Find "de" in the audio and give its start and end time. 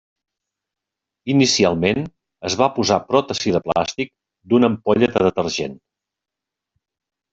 3.57-3.61, 5.19-5.23